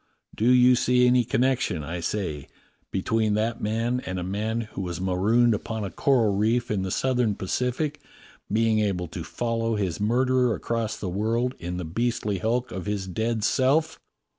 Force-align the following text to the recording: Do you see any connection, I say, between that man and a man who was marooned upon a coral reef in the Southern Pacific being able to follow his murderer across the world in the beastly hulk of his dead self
Do 0.33 0.49
you 0.51 0.73
see 0.73 1.05
any 1.05 1.23
connection, 1.23 1.83
I 1.83 1.99
say, 1.99 2.47
between 2.89 3.35
that 3.35 3.61
man 3.61 3.99
and 4.03 4.17
a 4.17 4.23
man 4.23 4.61
who 4.61 4.81
was 4.81 4.99
marooned 4.99 5.53
upon 5.53 5.83
a 5.83 5.91
coral 5.91 6.33
reef 6.35 6.71
in 6.71 6.81
the 6.81 6.89
Southern 6.89 7.35
Pacific 7.35 7.99
being 8.51 8.79
able 8.79 9.07
to 9.09 9.23
follow 9.23 9.75
his 9.75 9.99
murderer 9.99 10.55
across 10.55 10.97
the 10.97 11.07
world 11.07 11.53
in 11.59 11.77
the 11.77 11.85
beastly 11.85 12.39
hulk 12.39 12.71
of 12.71 12.87
his 12.87 13.05
dead 13.05 13.43
self 13.43 13.99